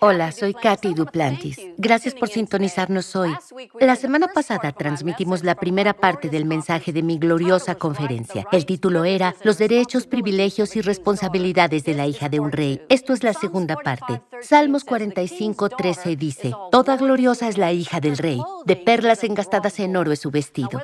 [0.00, 1.58] Hola, soy Katy Duplantis.
[1.78, 3.34] Gracias por sintonizarnos hoy.
[3.80, 8.46] La semana pasada transmitimos la primera parte del mensaje de mi gloriosa conferencia.
[8.52, 12.82] El título era Los derechos, privilegios y responsabilidades de la hija de un rey.
[12.90, 14.20] Esto es la segunda parte.
[14.42, 19.96] Salmos 45, 13 dice, Toda gloriosa es la hija del rey, de perlas engastadas en
[19.96, 20.82] oro es su vestido.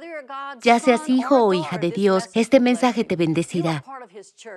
[0.63, 3.85] Ya seas hijo o hija de Dios, este mensaje te bendecirá.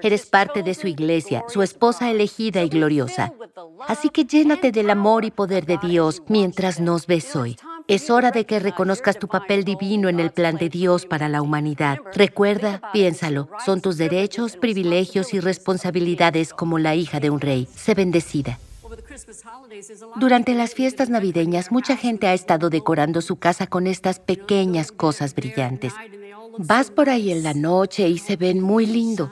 [0.02, 3.34] Eres parte de su iglesia, su esposa elegida y gloriosa.
[3.88, 7.58] Así que llénate del amor y poder de Dios mientras nos ves hoy.
[7.88, 11.42] Es hora de que reconozcas tu papel divino en el plan de Dios para la
[11.42, 12.00] humanidad.
[12.14, 17.68] Recuerda, piénsalo, son tus derechos, privilegios y responsabilidades como la hija de un rey.
[17.76, 18.60] Sé bendecida.
[20.16, 25.36] Durante las fiestas navideñas, mucha gente ha estado decorando su casa con estas pequeñas cosas
[25.36, 25.94] brillantes.
[26.58, 29.32] Vas por ahí en la noche y se ven muy lindo.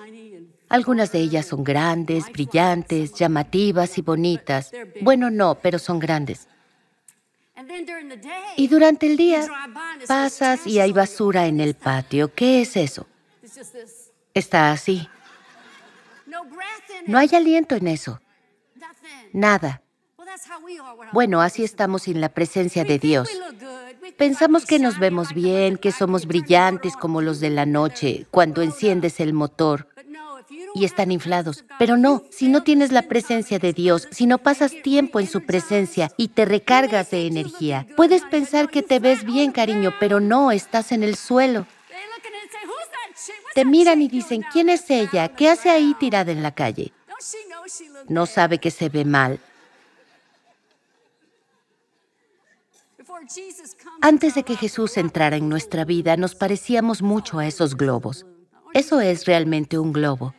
[0.73, 4.71] Algunas de ellas son grandes, brillantes, llamativas y bonitas.
[5.01, 6.47] Bueno, no, pero son grandes.
[8.57, 9.47] Y durante el día
[10.07, 12.33] pasas y hay basura en el patio.
[12.33, 13.05] ¿Qué es eso?
[14.33, 15.07] Está así.
[17.05, 18.19] No hay aliento en eso.
[19.31, 19.83] Nada.
[21.11, 23.29] Bueno, así estamos sin la presencia de Dios.
[24.17, 29.19] Pensamos que nos vemos bien, que somos brillantes como los de la noche cuando enciendes
[29.19, 29.92] el motor
[30.73, 31.65] y están inflados.
[31.79, 35.41] Pero no, si no tienes la presencia de Dios, si no pasas tiempo en su
[35.41, 40.51] presencia y te recargas de energía, puedes pensar que te ves bien, cariño, pero no,
[40.51, 41.67] estás en el suelo.
[43.53, 45.29] Te miran y dicen, ¿quién es ella?
[45.29, 46.91] ¿Qué hace ahí tirada en la calle?
[48.07, 49.39] No sabe que se ve mal.
[54.01, 58.25] Antes de que Jesús entrara en nuestra vida, nos parecíamos mucho a esos globos.
[58.73, 60.33] Eso es realmente un globo.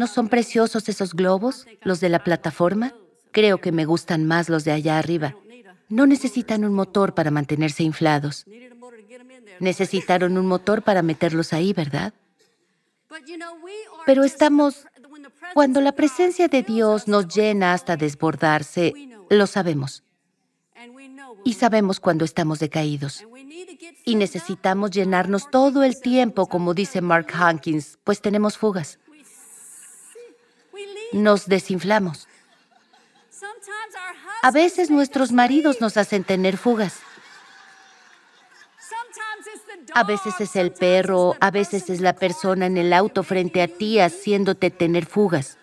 [0.00, 2.94] ¿No son preciosos esos globos, los de la plataforma?
[3.32, 5.36] Creo que me gustan más los de allá arriba.
[5.90, 8.46] No necesitan un motor para mantenerse inflados.
[9.58, 12.14] Necesitaron un motor para meterlos ahí, ¿verdad?
[14.06, 14.86] Pero estamos...
[15.52, 18.94] Cuando la presencia de Dios nos llena hasta desbordarse,
[19.28, 20.02] lo sabemos.
[21.44, 23.26] Y sabemos cuando estamos decaídos.
[24.06, 28.98] Y necesitamos llenarnos todo el tiempo, como dice Mark Hankins, pues tenemos fugas
[31.12, 32.28] nos desinflamos.
[34.42, 37.00] A veces nuestros maridos nos hacen tener fugas.
[39.92, 43.68] A veces es el perro, a veces es la persona en el auto frente a
[43.68, 45.58] ti haciéndote tener fugas.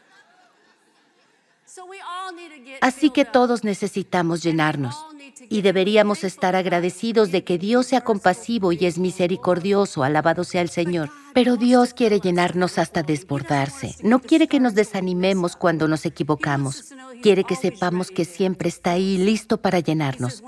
[2.82, 5.07] Así que todos necesitamos llenarnos
[5.50, 10.70] y deberíamos estar agradecidos de que Dios sea compasivo y es misericordioso, alabado sea el
[10.70, 11.10] Señor.
[11.34, 13.96] Pero Dios quiere llenarnos hasta desbordarse.
[14.02, 16.94] No quiere que nos desanimemos cuando nos equivocamos.
[17.22, 20.44] Quiere que sepamos que siempre está ahí listo para llenarnos.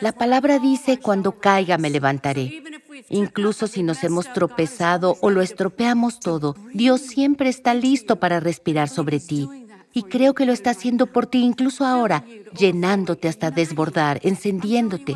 [0.00, 2.62] La palabra dice, cuando caiga me levantaré.
[3.08, 8.88] Incluso si nos hemos tropezado o lo estropeamos todo, Dios siempre está listo para respirar
[8.88, 9.48] sobre ti
[9.96, 12.22] y creo que lo está haciendo por ti incluso ahora,
[12.54, 15.14] llenándote hasta desbordar, encendiéndote.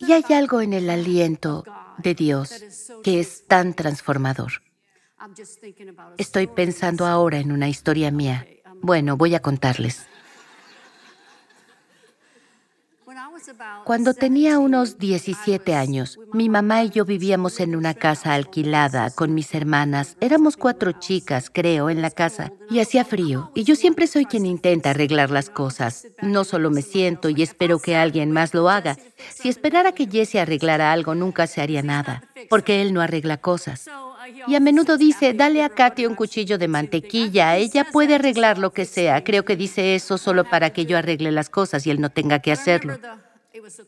[0.00, 1.62] Y hay algo en el aliento
[1.98, 2.50] de Dios
[3.04, 4.62] que es tan transformador.
[6.18, 8.44] Estoy pensando ahora en una historia mía.
[8.82, 10.08] Bueno, voy a contarles.
[13.84, 19.34] Cuando tenía unos 17 años, mi mamá y yo vivíamos en una casa alquilada con
[19.34, 20.16] mis hermanas.
[20.20, 22.52] Éramos cuatro chicas, creo, en la casa.
[22.68, 23.52] Y hacía frío.
[23.54, 26.06] Y yo siempre soy quien intenta arreglar las cosas.
[26.20, 28.96] No solo me siento y espero que alguien más lo haga.
[29.30, 32.22] Si esperara que Jesse arreglara algo, nunca se haría nada.
[32.50, 33.88] Porque él no arregla cosas.
[34.46, 38.72] Y a menudo dice, dale a Katy un cuchillo de mantequilla, ella puede arreglar lo
[38.72, 39.24] que sea.
[39.24, 42.40] Creo que dice eso solo para que yo arregle las cosas y él no tenga
[42.40, 42.98] que hacerlo.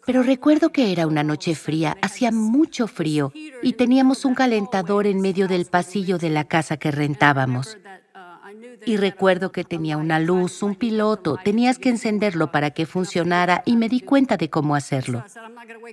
[0.06, 3.32] Pero recuerdo que era una noche fría, hacía mucho frío
[3.62, 7.76] y teníamos un calentador en medio del pasillo de la casa que rentábamos.
[8.84, 13.76] Y recuerdo que tenía una luz, un piloto, tenías que encenderlo para que funcionara y
[13.76, 15.24] me di cuenta de cómo hacerlo.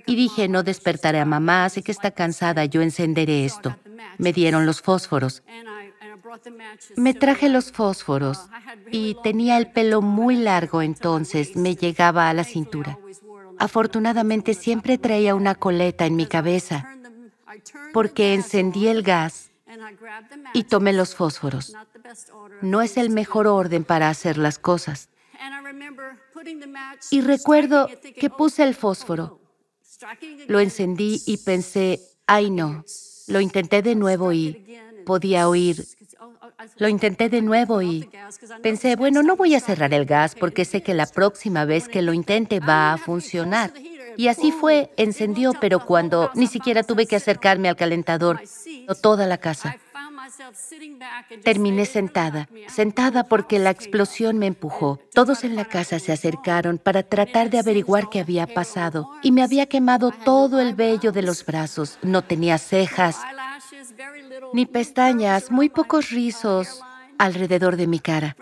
[0.05, 3.75] Y dije, no despertaré a mamá, sé que está cansada, yo encenderé esto.
[4.17, 5.43] Me dieron los fósforos.
[6.95, 8.39] Me traje los fósforos
[8.91, 12.97] y tenía el pelo muy largo entonces, me llegaba a la cintura.
[13.57, 16.89] Afortunadamente siempre traía una coleta en mi cabeza
[17.93, 19.51] porque encendí el gas
[20.53, 21.73] y tomé los fósforos.
[22.61, 25.09] No es el mejor orden para hacer las cosas.
[27.11, 29.39] Y recuerdo que puse el fósforo,
[30.47, 32.83] lo encendí y pensé, ay no,
[33.27, 34.65] lo intenté de nuevo y
[35.05, 35.85] podía oír,
[36.77, 38.09] Lo intenté de nuevo y
[38.63, 42.01] pensé, bueno, no voy a cerrar el gas porque sé que la próxima vez que
[42.01, 43.71] lo intente va a funcionar.
[44.17, 48.41] Y así fue, encendió, pero cuando ni siquiera tuve que acercarme al calentador,
[48.93, 49.77] toda la casa.
[51.43, 54.99] Terminé sentada, sentada porque la explosión me empujó.
[55.13, 59.43] Todos en la casa se acercaron para tratar de averiguar qué había pasado y me
[59.43, 61.99] había quemado todo el vello de los brazos.
[62.01, 63.17] No tenía cejas,
[64.53, 66.81] ni pestañas, muy pocos rizos
[67.17, 68.35] alrededor de mi cara,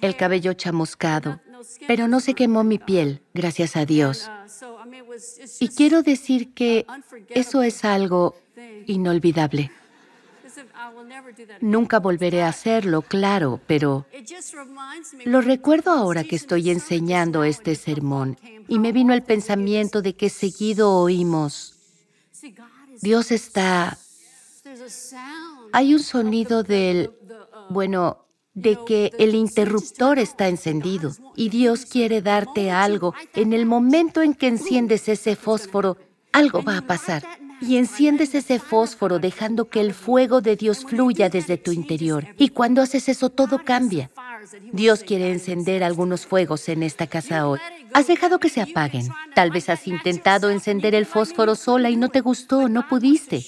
[0.00, 1.40] el cabello chamuscado,
[1.86, 4.30] pero no se quemó mi piel, gracias a Dios.
[5.60, 6.86] Y quiero decir que
[7.28, 8.36] eso es algo
[8.86, 9.70] inolvidable.
[11.60, 14.06] Nunca volveré a hacerlo, claro, pero
[15.24, 20.30] lo recuerdo ahora que estoy enseñando este sermón y me vino el pensamiento de que
[20.30, 21.74] seguido oímos,
[23.00, 23.98] Dios está...
[25.72, 27.10] Hay un sonido del,
[27.70, 33.14] bueno, de que el interruptor está encendido y Dios quiere darte algo.
[33.34, 35.96] En el momento en que enciendes ese fósforo,
[36.32, 37.24] algo va a pasar
[37.60, 42.26] y enciendes ese fósforo dejando que el fuego de Dios fluya desde tu interior.
[42.38, 44.10] Y cuando haces eso todo cambia.
[44.72, 47.60] Dios quiere encender algunos fuegos en esta casa hoy.
[47.92, 49.08] Has dejado que se apaguen.
[49.34, 53.44] Tal vez has intentado encender el fósforo sola y no te gustó, no pudiste.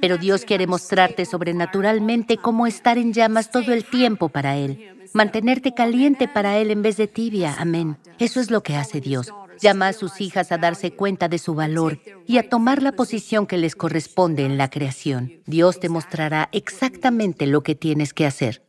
[0.00, 5.08] Pero Dios quiere mostrarte sobrenaturalmente cómo estar en llamas todo el tiempo para Él.
[5.12, 7.54] Mantenerte caliente para Él en vez de tibia.
[7.58, 7.96] Amén.
[8.18, 9.32] Eso es lo que hace Dios.
[9.60, 13.46] Llama a sus hijas a darse cuenta de su valor y a tomar la posición
[13.46, 15.40] que les corresponde en la creación.
[15.46, 18.62] Dios te mostrará exactamente lo que tienes que hacer.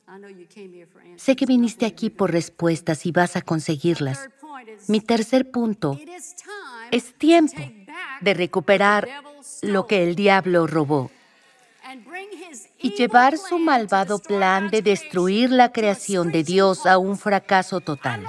[1.15, 4.29] Sé que viniste aquí por respuestas y vas a conseguirlas.
[4.87, 5.99] Mi tercer punto
[6.91, 7.61] es tiempo
[8.21, 9.07] de recuperar
[9.61, 11.11] lo que el diablo robó
[12.79, 18.25] y llevar su malvado plan de destruir la creación de Dios a un fracaso total.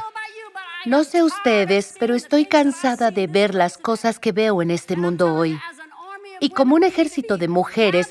[0.87, 5.35] No sé ustedes, pero estoy cansada de ver las cosas que veo en este mundo
[5.35, 5.59] hoy.
[6.41, 8.11] Y como un ejército de mujeres,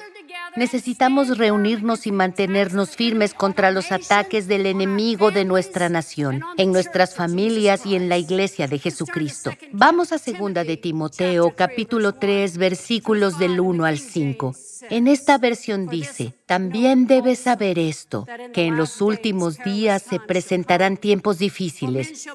[0.56, 7.14] necesitamos reunirnos y mantenernos firmes contra los ataques del enemigo de nuestra nación, en nuestras
[7.14, 9.52] familias y en la iglesia de Jesucristo.
[9.72, 14.56] Vamos a segunda de Timoteo, capítulo 3, versículos del 1 al 5.
[14.90, 20.98] En esta versión dice, también debes saber esto, que en los últimos días se presentarán
[20.98, 22.28] tiempos difíciles,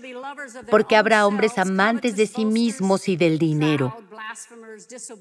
[0.70, 3.96] porque habrá hombres amantes de sí mismos y del dinero,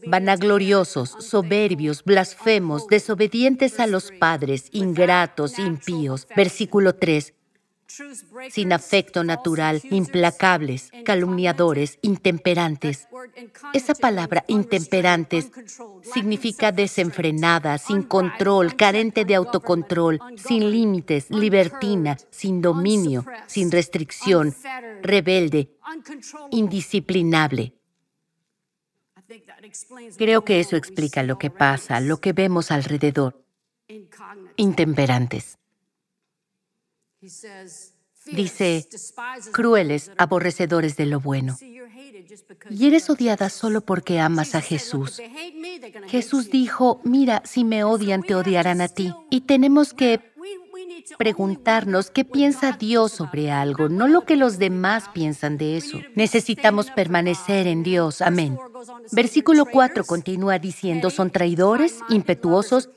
[0.06, 6.28] vanagloriosos, soberbios, blasfemos, desobedientes a los padres, ingratos, impíos.
[6.36, 7.34] Versículo 3
[8.50, 13.08] sin afecto natural, implacables, calumniadores, intemperantes.
[13.74, 15.50] Esa palabra intemperantes
[16.14, 24.54] significa desenfrenada, sin control, carente de autocontrol, sin límites, libertina, sin dominio, sin restricción,
[25.02, 25.72] rebelde,
[26.52, 27.74] indisciplinable.
[30.18, 33.44] Creo que eso explica lo que pasa, lo que vemos alrededor.
[34.56, 35.58] Intemperantes.
[38.26, 38.88] Dice,
[39.52, 41.58] crueles, aborrecedores de lo bueno.
[42.70, 45.22] Y eres odiada solo porque amas a Jesús.
[46.08, 49.14] Jesús dijo, mira, si me odian, te odiarán a ti.
[49.30, 50.20] Y tenemos que
[51.18, 56.00] preguntarnos qué piensa Dios sobre algo, no lo que los demás piensan de eso.
[56.16, 58.22] Necesitamos permanecer en Dios.
[58.22, 58.58] Amén.
[59.12, 62.90] Versículo 4 continúa diciendo, son traidores, impetuosos,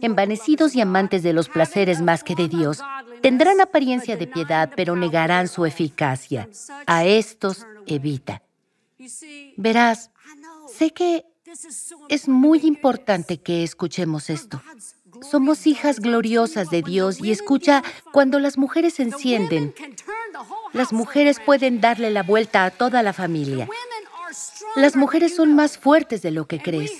[0.00, 2.80] envanecidos y amantes de los placeres más que de Dios.
[3.22, 6.48] Tendrán apariencia de piedad, pero negarán su eficacia.
[6.86, 8.42] A estos evita.
[9.56, 10.10] Verás,
[10.72, 11.24] sé que
[12.08, 14.62] es muy importante que escuchemos esto.
[15.22, 17.82] Somos hijas gloriosas de Dios y escucha,
[18.12, 19.74] cuando las mujeres encienden,
[20.72, 23.68] las mujeres pueden darle la vuelta a toda la familia.
[24.76, 26.92] Las mujeres son más fuertes de lo que crees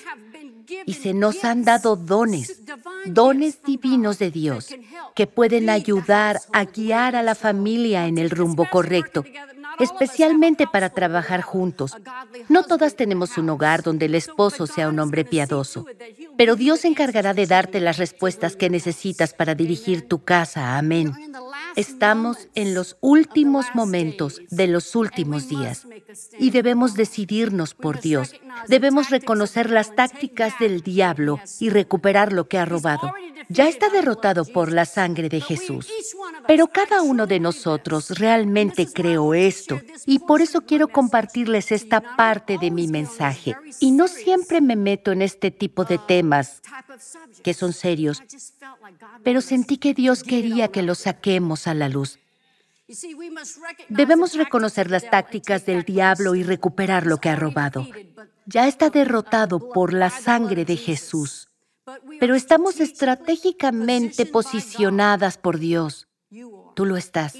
[0.87, 2.63] y se nos han dado dones,
[3.07, 4.75] dones divinos de Dios
[5.15, 9.25] que pueden ayudar a guiar a la familia en el rumbo correcto
[9.79, 11.97] especialmente para trabajar juntos.
[12.49, 15.87] No todas tenemos un hogar donde el esposo sea un hombre piadoso,
[16.37, 20.79] pero Dios se encargará de darte las respuestas que necesitas para dirigir tu casa.
[20.79, 21.13] Amén.
[21.77, 25.87] Estamos en los últimos momentos de los últimos días
[26.39, 28.35] y debemos decidirnos por Dios.
[28.67, 33.13] Debemos reconocer las tácticas del diablo y recuperar lo que ha robado.
[33.49, 35.89] ya está derrotado por la sangre de Jesús.
[36.47, 42.59] Pero cada uno de nosotros realmente creó esto y por eso quiero compartirles esta parte
[42.59, 43.57] de mi mensaje.
[43.81, 46.61] Y no siempre me meto en este tipo de temas
[47.43, 48.23] que son serios,
[49.23, 52.19] pero sentí que Dios quería que los saquemos a la luz.
[53.89, 57.87] Debemos reconocer las tácticas del diablo y recuperar lo que ha robado.
[58.47, 61.51] Ya está derrotado por la sangre de Jesús,
[62.19, 66.09] pero estamos estratégicamente posicionadas por Dios.
[66.75, 67.35] Tú lo estás.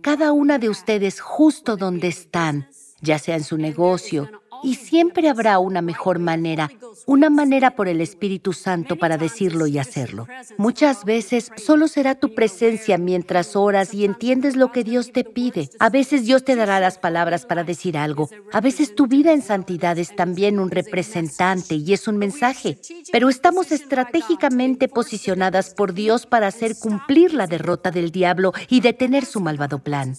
[0.00, 2.68] Cada una de ustedes justo donde están,
[3.00, 6.70] ya sea en su negocio, y siempre habrá una mejor manera,
[7.06, 10.26] una manera por el Espíritu Santo para decirlo y hacerlo.
[10.56, 15.70] Muchas veces solo será tu presencia mientras oras y entiendes lo que Dios te pide.
[15.78, 18.28] A veces Dios te dará las palabras para decir algo.
[18.52, 22.78] A veces tu vida en santidad es también un representante y es un mensaje.
[23.10, 29.24] Pero estamos estratégicamente posicionadas por Dios para hacer cumplir la derrota del diablo y detener
[29.24, 30.14] su malvado plan.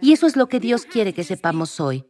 [0.00, 2.04] Y eso es lo que Dios quiere que sepamos hoy.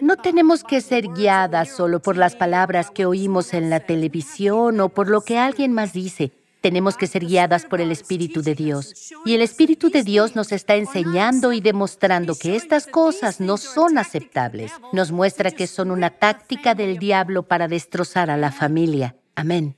[0.00, 4.88] No tenemos que ser guiadas solo por las palabras que oímos en la televisión o
[4.88, 6.32] por lo que alguien más dice.
[6.60, 9.12] Tenemos que ser guiadas por el Espíritu de Dios.
[9.26, 13.98] Y el Espíritu de Dios nos está enseñando y demostrando que estas cosas no son
[13.98, 14.72] aceptables.
[14.92, 19.14] Nos muestra que son una táctica del diablo para destrozar a la familia.
[19.34, 19.76] Amén.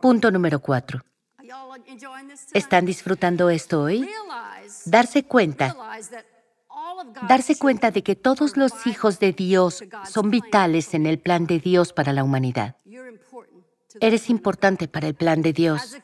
[0.00, 1.02] Punto número cuatro.
[2.54, 4.08] ¿Están disfrutando esto hoy?
[4.86, 5.76] Darse cuenta
[7.28, 11.58] darse cuenta de que todos los hijos de Dios son vitales en el plan de
[11.58, 12.76] Dios para la humanidad.
[14.00, 15.96] Eres importante para el plan de Dios.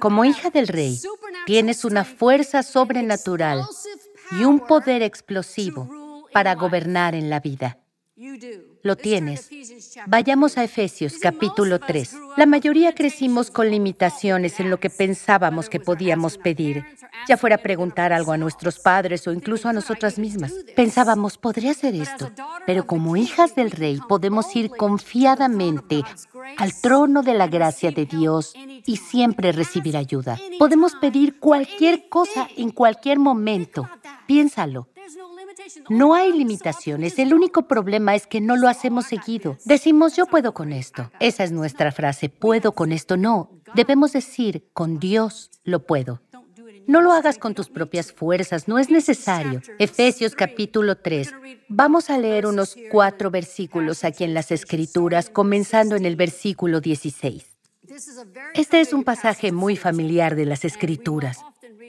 [0.00, 0.98] Como hija del rey,
[1.46, 3.66] tienes una fuerza sobrenatural
[4.32, 7.79] y un poder explosivo para gobernar en la vida
[8.82, 9.48] lo tienes.
[10.06, 12.16] Vayamos a Efesios capítulo 3.
[12.36, 16.84] La mayoría crecimos con limitaciones en lo que pensábamos que podíamos pedir,
[17.26, 20.52] ya fuera preguntar algo a nuestros padres o incluso a nosotras mismas.
[20.76, 22.30] Pensábamos, podría hacer esto,
[22.66, 26.02] pero como hijas del rey podemos ir confiadamente
[26.58, 30.38] al trono de la gracia de Dios y siempre recibir ayuda.
[30.58, 33.88] Podemos pedir cualquier cosa en cualquier momento.
[34.26, 34.89] Piénsalo.
[35.88, 39.56] No hay limitaciones, el único problema es que no lo hacemos seguido.
[39.64, 41.10] Decimos, yo puedo con esto.
[41.20, 43.16] Esa es nuestra frase, puedo con esto.
[43.16, 46.20] No, debemos decir, con Dios lo puedo.
[46.86, 49.60] No lo hagas con tus propias fuerzas, no es necesario.
[49.78, 51.32] Efesios capítulo 3.
[51.68, 57.46] Vamos a leer unos cuatro versículos aquí en las Escrituras, comenzando en el versículo 16.
[58.54, 61.38] Este es un pasaje muy familiar de las Escrituras.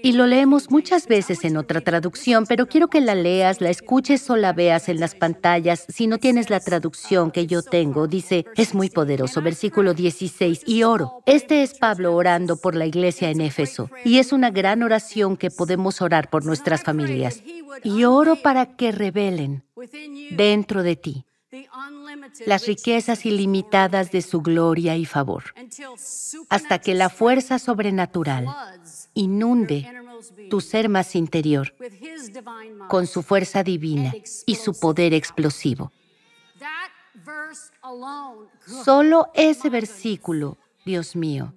[0.04, 4.30] Y lo leemos muchas veces en otra traducción, pero quiero que la leas, la escuches
[4.30, 5.86] o la veas en las pantallas.
[5.90, 10.84] Si no tienes la traducción que yo tengo, dice, es muy poderoso, versículo 16, y
[10.84, 11.22] oro.
[11.26, 15.52] Este es Pablo orando por la iglesia en Éfeso, y es una gran oración que
[15.52, 17.44] podemos orar por nuestras familias.
[17.84, 19.64] Y oro para que revelen
[20.32, 21.26] dentro de ti
[22.46, 25.44] las riquezas ilimitadas de su gloria y favor,
[26.50, 28.48] hasta que la fuerza sobrenatural
[29.14, 29.88] inunde
[30.50, 31.74] tu ser más interior
[32.88, 34.14] con su fuerza divina
[34.46, 35.92] y su poder explosivo.
[38.84, 41.54] Solo ese versículo, Dios mío,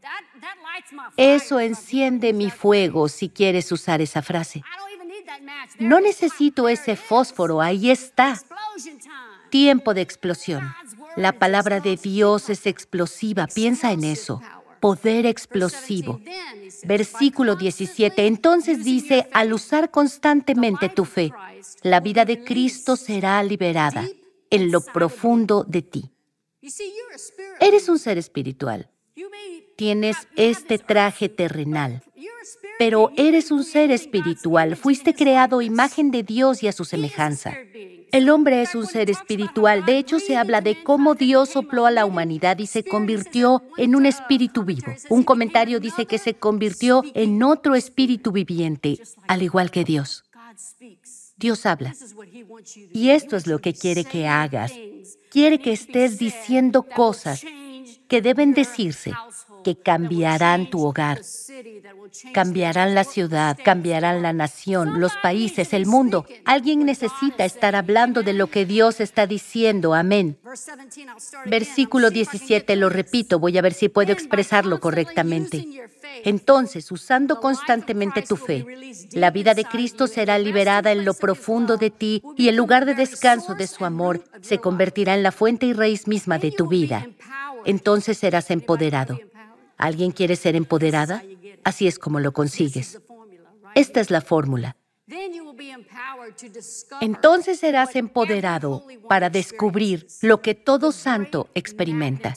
[1.17, 4.63] eso enciende mi fuego si quieres usar esa frase.
[5.79, 8.41] No necesito ese fósforo, ahí está.
[9.51, 10.75] Tiempo de explosión.
[11.17, 14.41] La palabra de Dios es explosiva, piensa en eso
[14.85, 16.21] poder explosivo.
[16.85, 18.27] Versículo 17.
[18.27, 21.33] Entonces dice, al usar constantemente tu fe,
[21.83, 24.07] la vida de Cristo será liberada
[24.51, 26.11] en lo profundo de ti.
[27.61, 28.91] Eres un ser espiritual.
[29.75, 32.03] Tienes este traje terrenal,
[32.79, 34.77] pero eres un ser espiritual.
[34.77, 37.55] Fuiste creado imagen de Dios y a su semejanza.
[38.13, 39.85] El hombre es un ser espiritual.
[39.85, 43.97] De hecho, se habla de cómo Dios sopló a la humanidad y se convirtió en
[43.97, 44.93] un espíritu vivo.
[45.09, 50.25] Un comentario dice que se convirtió en otro espíritu viviente, al igual que Dios.
[51.37, 51.93] Dios habla.
[52.93, 54.73] Y esto es lo que quiere que hagas.
[55.31, 57.45] Quiere que estés diciendo cosas
[58.09, 59.13] que deben decirse
[59.65, 61.21] que cambiarán tu hogar,
[62.33, 66.27] cambiarán la ciudad, cambiarán la nación, los países, el mundo.
[66.45, 69.95] Alguien necesita estar hablando de lo que Dios está diciendo.
[69.95, 70.39] Amén.
[71.47, 75.67] Versículo 17, lo repito, voy a ver si puedo expresarlo correctamente.
[76.25, 78.65] Entonces, usando constantemente tu fe,
[79.13, 82.95] la vida de Cristo será liberada en lo profundo de ti y el lugar de
[82.95, 87.09] descanso de su amor se convertirá en la fuente y raíz misma de tu vida.
[87.65, 89.19] Entonces serás empoderado
[89.77, 91.23] ¿Alguien quiere ser empoderada?
[91.65, 93.01] Así es como lo consigues.
[93.75, 94.77] Esta es la fórmula.
[97.01, 102.35] Entonces serás empoderado para descubrir lo que todo santo experimenta.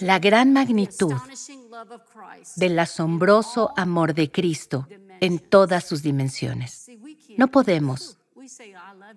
[0.00, 1.14] La gran magnitud
[2.56, 4.88] del asombroso amor de Cristo
[5.20, 6.90] en todas sus dimensiones.
[7.36, 8.18] No podemos.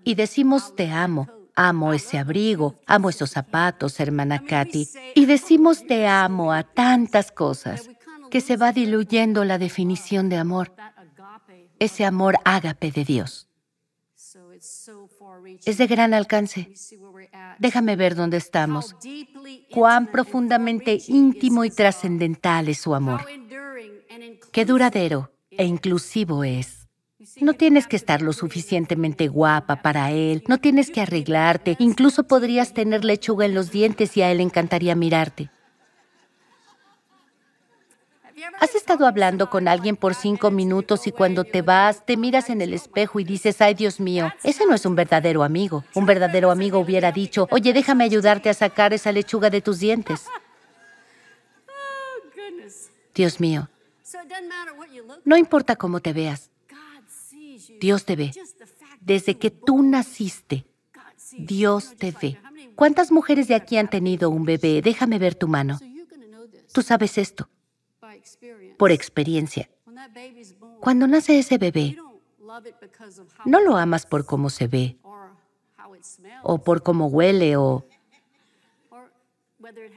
[0.04, 4.88] Y decimos te amo, amo ese abrigo, amo esos zapatos, hermana Katy.
[5.16, 7.90] Y decimos te amo a tantas cosas
[8.30, 10.74] que se va diluyendo la definición de amor
[11.80, 13.48] ese amor ágape de Dios.
[15.66, 16.72] Es de gran alcance.
[17.60, 18.96] Déjame ver dónde estamos.
[19.72, 23.26] Cuán profundamente íntimo y trascendental es su amor.
[24.52, 26.75] Qué duradero e inclusivo es.
[27.42, 32.74] No tienes que estar lo suficientemente guapa para él, no tienes que arreglarte, incluso podrías
[32.74, 35.50] tener lechuga en los dientes y a él encantaría mirarte.
[38.60, 42.62] ¿Has estado hablando con alguien por cinco minutos y cuando te vas te miras en
[42.62, 45.84] el espejo y dices, ay Dios mío, ese no es un verdadero amigo?
[45.94, 50.26] Un verdadero amigo hubiera dicho, oye, déjame ayudarte a sacar esa lechuga de tus dientes.
[53.14, 53.70] Dios mío,
[55.24, 56.52] no importa cómo te veas,
[57.86, 58.32] Dios te ve.
[59.00, 60.66] Desde que tú naciste,
[61.38, 62.40] Dios te ve.
[62.76, 64.82] ¿Cuántas mujeres de aquí han tenido un bebé?
[64.82, 65.78] Déjame ver tu mano.
[66.74, 67.48] Tú sabes esto
[68.80, 69.70] por experiencia.
[70.82, 71.96] Cuando nace ese bebé,
[73.46, 74.98] no lo amas por cómo se ve,
[76.42, 77.86] o por cómo huele, o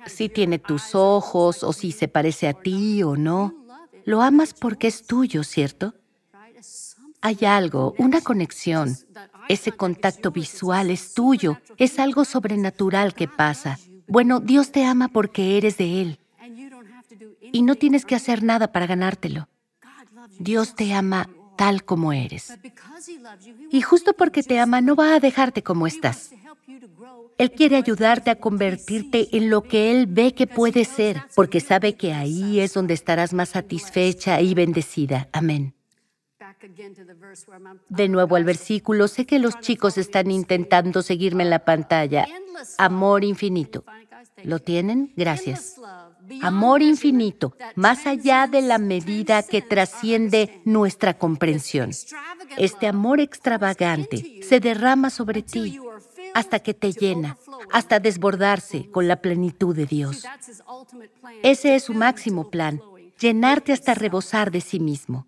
[0.05, 3.55] si tiene tus ojos, o si se parece a ti o no.
[4.05, 5.95] Lo amas porque es tuyo, ¿cierto?
[7.21, 8.97] Hay algo, una conexión.
[9.49, 13.79] Ese contacto visual es tuyo, es algo sobrenatural que pasa.
[14.07, 16.19] Bueno, Dios te ama porque eres de Él
[17.53, 19.49] y no tienes que hacer nada para ganártelo.
[20.39, 22.53] Dios te ama tal como eres.
[23.71, 26.31] Y justo porque te ama no va a dejarte como estás.
[27.39, 31.95] Él quiere ayudarte a convertirte en lo que Él ve que puede ser, porque sabe
[31.95, 35.29] que ahí es donde estarás más satisfecha y bendecida.
[35.33, 35.75] Amén.
[37.89, 42.27] De nuevo al versículo, sé que los chicos están intentando seguirme en la pantalla.
[42.79, 43.85] Amor infinito.
[44.45, 45.13] ¿Lo tienen?
[45.17, 45.81] Gracias
[46.43, 51.91] amor infinito, más allá de la medida que trasciende nuestra comprensión.
[52.57, 55.79] Este amor extravagante se derrama sobre ti
[56.35, 57.37] hasta que te llena,
[57.73, 60.25] hasta desbordarse con la plenitud de Dios.
[61.43, 62.81] Ese es su máximo plan,
[63.19, 65.27] llenarte hasta rebosar de sí mismo.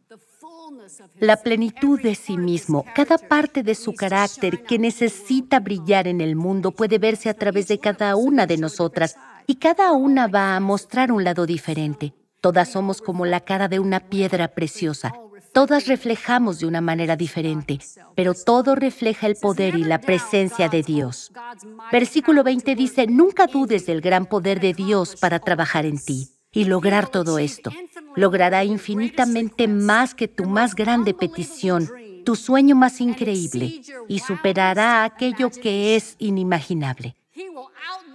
[1.19, 6.37] La plenitud de sí mismo, cada parte de su carácter que necesita brillar en el
[6.37, 10.61] mundo puede verse a través de cada una de nosotras y cada una va a
[10.61, 12.15] mostrar un lado diferente.
[12.41, 15.13] Todas somos como la cara de una piedra preciosa.
[15.53, 17.81] Todas reflejamos de una manera diferente,
[18.15, 21.33] pero todo refleja el poder y la presencia de Dios.
[21.91, 26.65] Versículo 20 dice, nunca dudes del gran poder de Dios para trabajar en ti y
[26.65, 27.71] lograr todo esto.
[28.17, 31.89] Logrará infinitamente más que tu más grande petición,
[32.25, 37.17] tu sueño más increíble, y superará aquello que es inimaginable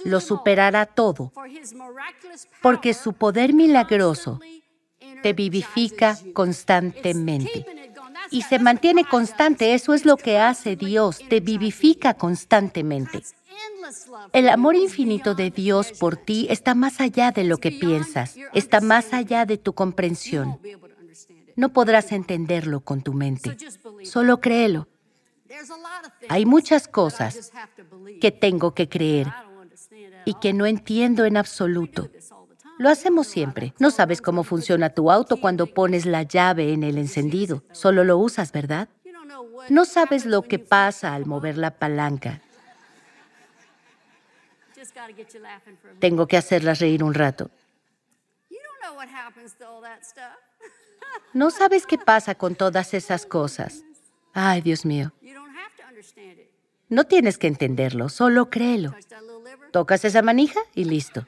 [0.05, 1.33] lo superará todo,
[2.61, 4.39] porque su poder milagroso
[5.23, 7.65] te vivifica constantemente.
[8.31, 13.23] Y se mantiene constante, eso es lo que hace Dios, te vivifica constantemente.
[14.33, 18.81] El amor infinito de Dios por ti está más allá de lo que piensas, está
[18.81, 20.59] más allá de tu comprensión.
[21.55, 23.57] No podrás entenderlo con tu mente,
[24.03, 24.87] solo créelo.
[26.27, 27.51] Hay muchas cosas
[28.19, 29.31] que tengo que creer
[30.25, 32.09] y que no entiendo en absoluto.
[32.77, 33.73] Lo hacemos siempre.
[33.79, 37.63] No sabes cómo funciona tu auto cuando pones la llave en el encendido.
[37.71, 38.89] Solo lo usas, ¿verdad?
[39.69, 42.41] No sabes lo que pasa al mover la palanca.
[45.99, 47.51] Tengo que hacerlas reír un rato.
[51.33, 53.83] No sabes qué pasa con todas esas cosas.
[54.33, 55.13] Ay, Dios mío.
[56.89, 58.93] No tienes que entenderlo, solo créelo.
[59.71, 61.25] Tocas esa manija y listo.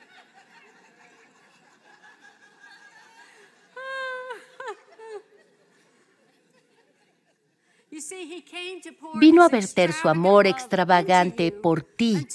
[9.15, 12.27] Vino a verter su amor extravagante por ti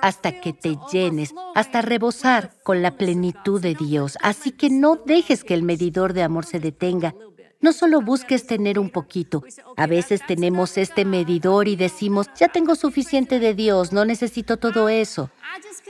[0.00, 4.16] hasta que te llenes, hasta rebosar con la plenitud de Dios.
[4.22, 7.14] Así que no dejes que el medidor de amor se detenga
[7.60, 9.42] No solo busques tener un poquito.
[9.76, 14.88] A veces tenemos este medidor y decimos, ya tengo suficiente de Dios, no necesito todo
[14.88, 15.30] eso.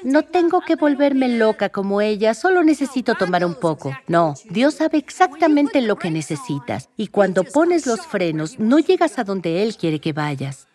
[0.02, 3.94] No tengo que volverme loca como ella, solo necesito tomar un poco.
[4.06, 6.88] No, Dios sabe exactamente lo que necesitas.
[6.96, 10.68] Y cuando pones los frenos, no llegas a donde Él quiere que vayas.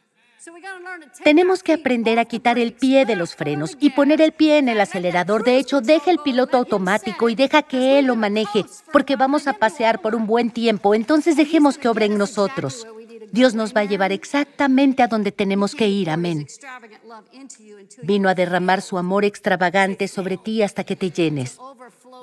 [1.23, 4.67] Tenemos que aprender a quitar el pie de los frenos y poner el pie en
[4.67, 5.43] el acelerador.
[5.43, 9.53] De hecho, deja el piloto automático y deja que él lo maneje, porque vamos a
[9.53, 12.85] pasear por un buen tiempo, entonces dejemos que obre en nosotros.
[13.31, 16.09] Dios nos va a llevar exactamente a donde tenemos que ir.
[16.09, 16.45] Amén.
[18.03, 21.57] Vino a derramar su amor extravagante sobre ti hasta que te llenes.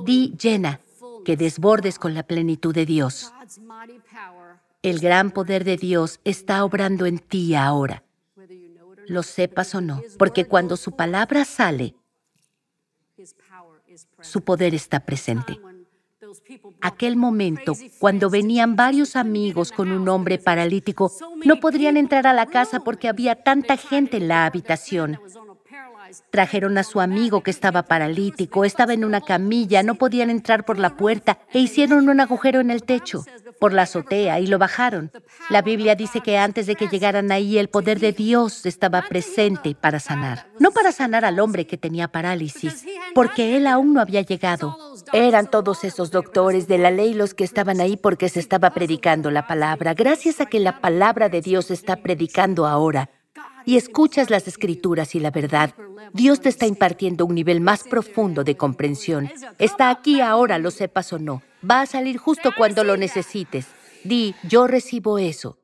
[0.04, 0.80] Di llena,
[1.24, 3.32] que desbordes con la plenitud de Dios.
[4.82, 8.02] El gran poder de Dios está obrando en ti ahora
[9.06, 11.94] lo sepas o no, porque cuando su palabra sale,
[14.20, 15.58] su poder está presente.
[16.80, 21.12] Aquel momento, cuando venían varios amigos con un hombre paralítico,
[21.44, 25.18] no podrían entrar a la casa porque había tanta gente en la habitación.
[26.30, 30.78] Trajeron a su amigo que estaba paralítico, estaba en una camilla, no podían entrar por
[30.78, 33.24] la puerta e hicieron un agujero en el techo
[33.60, 35.12] por la azotea y lo bajaron.
[35.50, 39.76] La Biblia dice que antes de que llegaran ahí el poder de Dios estaba presente
[39.76, 40.46] para sanar.
[40.58, 44.76] No para sanar al hombre que tenía parálisis, porque él aún no había llegado.
[45.12, 49.30] Eran todos esos doctores de la ley los que estaban ahí porque se estaba predicando
[49.30, 49.94] la palabra.
[49.94, 53.10] Gracias a que la palabra de Dios está predicando ahora
[53.66, 55.74] y escuchas las escrituras y la verdad,
[56.12, 59.30] Dios te está impartiendo un nivel más profundo de comprensión.
[59.58, 61.42] Está aquí ahora, lo sepas o no.
[61.68, 63.66] Va a salir justo cuando lo necesites.
[64.04, 65.58] Di, yo recibo eso.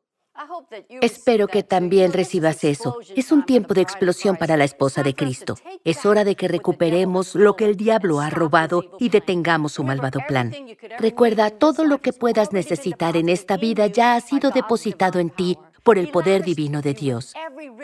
[1.00, 2.98] Espero que también recibas eso.
[3.14, 5.56] Es un tiempo de explosión para la esposa de Cristo.
[5.85, 10.20] Es hora de que recuperemos lo que el diablo ha robado y detengamos su malvado
[10.28, 10.54] plan.
[10.98, 15.56] Recuerda, todo lo que puedas necesitar en esta vida ya ha sido depositado en ti
[15.82, 17.32] por el poder divino de Dios.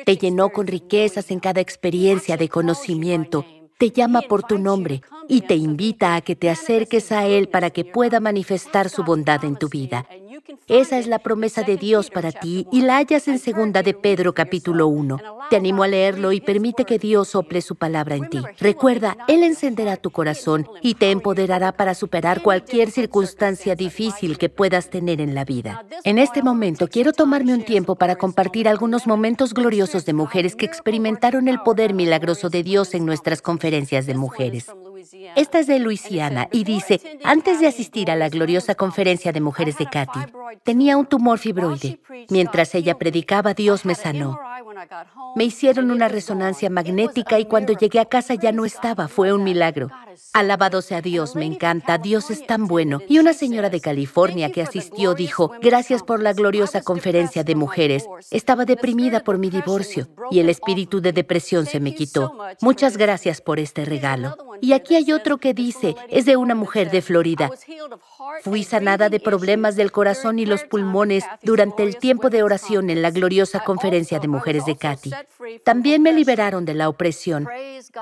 [0.05, 3.47] Te llenó con riquezas en cada experiencia de conocimiento
[3.83, 7.71] te llama por tu nombre y te invita a que te acerques a Él para
[7.71, 10.07] que pueda manifestar su bondad en tu vida.
[10.69, 14.35] Esa es la promesa de Dios para ti y la hallas en segunda de Pedro
[14.35, 15.19] capítulo 1.
[15.51, 18.41] Te animo a leerlo y permite que Dios sople su palabra en ti.
[18.59, 24.91] Recuerda, Él encenderá tu corazón y te empoderará para superar cualquier circunstancia difícil que puedas
[24.91, 25.85] tener en la vida.
[26.05, 30.67] En este momento quiero tomarme un tiempo para compartir algunos momentos gloriosos de mujeres que
[30.67, 34.67] experimentaron el poder milagroso de Dios en nuestras conferencias de mujeres.
[35.37, 39.79] Esta es de Luisiana y dice, antes de asistir a la gloriosa conferencia de mujeres
[39.79, 40.21] de Katy,
[40.63, 42.01] tenía un tumor fibroide.
[42.29, 44.39] Mientras ella predicaba, Dios me sanó.
[45.37, 49.09] Me hicieron una resonancia magnética y cuando llegué a casa ya no estaba.
[49.09, 49.91] Fue un milagro.
[50.33, 51.99] Alabado sea Dios, me encanta.
[51.99, 53.01] Dios es tan bueno.
[53.09, 58.07] Y una señora de California que asistió dijo, gracias por la gloriosa conferencia de mujeres.
[58.31, 62.37] Estaba deprimida por mi divorcio y el espíritu de depresión se me quitó.
[62.61, 64.37] Muchas gracias por este regalo.
[64.61, 67.51] Y aquí hay otro que dice, es de una mujer de Florida.
[68.43, 73.03] Fui sanada de problemas del corazón y los pulmones durante el tiempo de oración en
[73.03, 75.11] la gloriosa conferencia de mujeres de Katy.
[75.65, 77.49] También me liberaron de la opresión.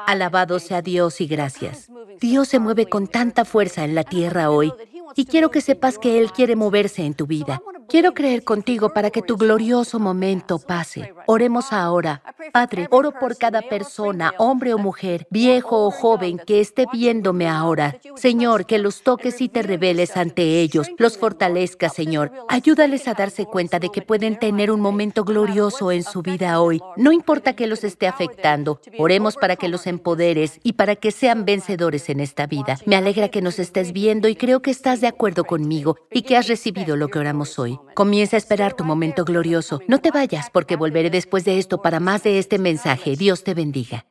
[0.06, 1.88] Alabado sea Dios y gracias.
[2.20, 4.72] Dios se mueve con tanta fuerza en la tierra hoy
[5.16, 7.62] y quiero que sepas que Él quiere moverse en tu vida.
[7.90, 11.12] Quiero creer contigo para que tu glorioso momento pase.
[11.26, 12.22] Oremos ahora.
[12.52, 17.96] Padre, oro por cada persona, hombre o mujer, viejo o joven, que esté viéndome ahora.
[18.14, 22.30] Señor, que los toques y te reveles ante ellos, los fortalezcas, Señor.
[22.48, 26.80] Ayúdales a darse cuenta de que pueden tener un momento glorioso en su vida hoy.
[26.96, 28.80] No importa que los esté afectando.
[28.98, 32.78] Oremos para que los empoderes y para que sean vencedores en esta vida.
[32.86, 36.36] Me alegra que nos estés viendo y creo que estás de acuerdo conmigo y que
[36.36, 37.79] has recibido lo que oramos hoy.
[37.94, 39.80] Comienza a esperar tu momento glorioso.
[39.88, 43.16] No te vayas porque volveré después de esto para más de este mensaje.
[43.16, 44.09] Dios te bendiga.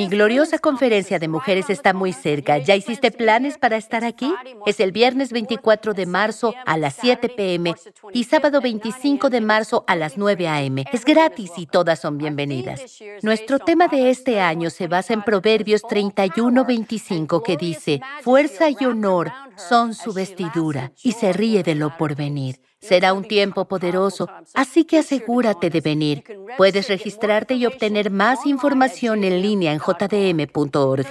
[0.00, 2.56] Mi gloriosa conferencia de mujeres está muy cerca.
[2.56, 4.32] ¿Ya hiciste planes para estar aquí?
[4.64, 7.74] Es el viernes 24 de marzo a las 7 pm
[8.14, 10.78] y sábado 25 de marzo a las 9 am.
[10.90, 12.80] Es gratis y todas son bienvenidas.
[13.20, 19.30] Nuestro tema de este año se basa en Proverbios 31-25 que dice, Fuerza y honor
[19.56, 22.58] son su vestidura y se ríe de lo porvenir.
[22.80, 26.24] Será un tiempo poderoso, así que asegúrate de venir.
[26.56, 31.06] Puedes registrarte y obtener más información en línea en jdm.org.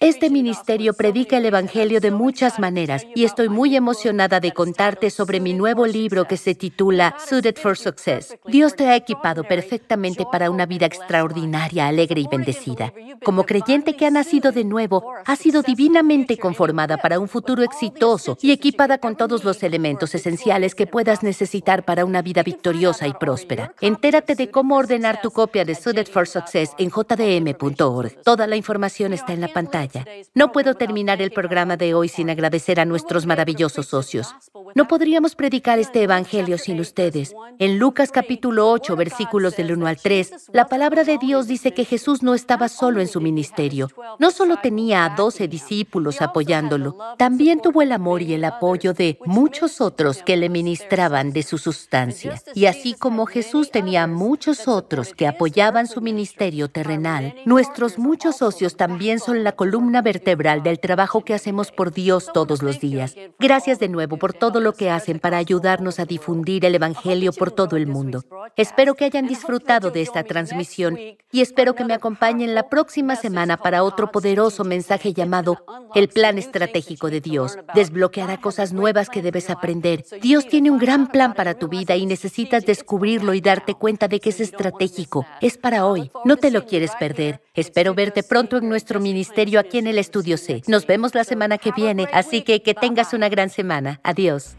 [0.00, 5.38] Este ministerio predica el Evangelio de muchas maneras y estoy muy emocionada de contarte sobre
[5.38, 8.36] mi nuevo libro que se titula Suited for Success.
[8.46, 12.92] Dios te ha equipado perfectamente para una vida extraordinaria, alegre y bendecida.
[13.24, 18.36] Como creyente que ha nacido de nuevo, ha sido divinamente conformada para un futuro exitoso
[18.42, 23.14] y equipada con todos los elementos esenciales que puedas necesitar para una vida victoriosa y
[23.14, 23.74] próspera.
[23.80, 28.22] Entérate de cómo ordenar tu copia de Suited for Success en jdm.org.
[28.22, 30.04] Toda la información está en la pantalla.
[30.34, 34.34] No puedo terminar el programa de hoy sin agradecer a nuestros maravillosos socios.
[34.78, 37.34] No podríamos predicar este evangelio sin ustedes.
[37.58, 41.84] En Lucas capítulo 8, versículos del 1 al 3, la palabra de Dios dice que
[41.84, 43.88] Jesús no estaba solo en su ministerio.
[44.20, 49.18] No solo tenía a 12 discípulos apoyándolo, también tuvo el amor y el apoyo de
[49.26, 52.40] muchos otros que le ministraron de su sustancia.
[52.54, 58.76] Y así como Jesús tenía muchos otros que apoyaban su ministerio terrenal, nuestros muchos socios
[58.76, 63.16] también son la columna vertebral del trabajo que hacemos por Dios todos los días.
[63.40, 67.76] Gracias de nuevo por todo que hacen para ayudarnos a difundir el Evangelio por todo
[67.76, 68.24] el mundo.
[68.56, 70.98] Espero que hayan disfrutado de esta transmisión
[71.30, 76.38] y espero que me acompañen la próxima semana para otro poderoso mensaje llamado El Plan
[76.38, 77.58] Estratégico de Dios.
[77.74, 80.04] Desbloqueará cosas nuevas que debes aprender.
[80.20, 84.20] Dios tiene un gran plan para tu vida y necesitas descubrirlo y darte cuenta de
[84.20, 85.26] que es estratégico.
[85.40, 86.10] Es para hoy.
[86.24, 87.42] No te lo quieres perder.
[87.58, 90.62] Espero verte pronto en nuestro ministerio aquí en el Estudio C.
[90.68, 93.98] Nos vemos la semana que viene, así que que tengas una gran semana.
[94.04, 94.56] Adiós.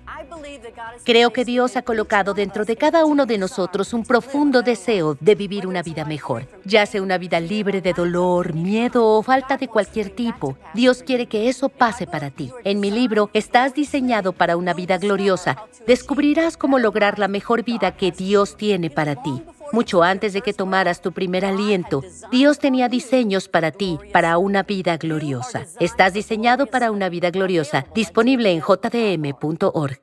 [1.05, 5.35] Creo que Dios ha colocado dentro de cada uno de nosotros un profundo deseo de
[5.35, 9.69] vivir una vida mejor, ya sea una vida libre de dolor, miedo o falta de
[9.69, 10.57] cualquier tipo.
[10.73, 12.51] Dios quiere que eso pase para ti.
[12.65, 17.95] En mi libro, Estás diseñado para una vida gloriosa, descubrirás cómo lograr la mejor vida
[17.95, 19.41] que Dios tiene para ti.
[19.71, 24.63] Mucho antes de que tomaras tu primer aliento, Dios tenía diseños para ti, para una
[24.63, 25.65] vida gloriosa.
[25.79, 30.01] Estás diseñado para una vida gloriosa, disponible en jdm.org.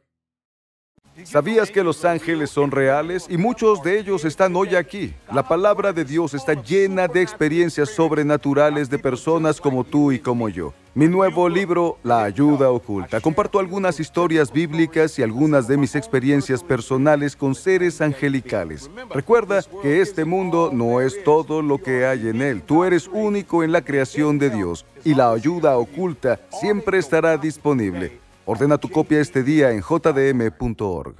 [1.24, 5.14] ¿Sabías que los ángeles son reales y muchos de ellos están hoy aquí?
[5.33, 10.50] La palabra de Dios está llena de experiencias sobrenaturales de personas como tú y como
[10.50, 10.74] yo.
[10.96, 16.64] Mi nuevo libro, La Ayuda Oculta, comparto algunas historias bíblicas y algunas de mis experiencias
[16.64, 18.90] personales con seres angelicales.
[19.11, 22.62] Recuerda que este mundo no es todo lo que hay en él.
[22.62, 28.18] Tú eres único en la creación de Dios y la ayuda oculta siempre estará disponible.
[28.48, 31.16] Ordena tu copia este día en jdm.org.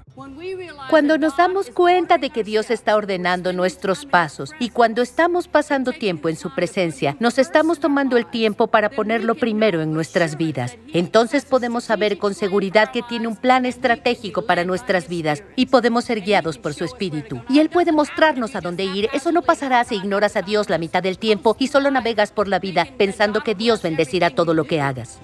[0.89, 5.91] Cuando nos damos cuenta de que Dios está ordenando nuestros pasos y cuando estamos pasando
[5.91, 10.79] tiempo en su presencia, nos estamos tomando el tiempo para ponerlo primero en nuestras vidas.
[10.93, 16.05] Entonces podemos saber con seguridad que tiene un plan estratégico para nuestras vidas y podemos
[16.05, 17.43] ser guiados por su espíritu.
[17.49, 19.11] Y Él puede mostrarnos a dónde ir.
[19.13, 22.47] Eso no pasará si ignoras a Dios la mitad del tiempo y solo navegas por
[22.47, 25.21] la vida pensando que Dios bendecirá todo lo que hagas.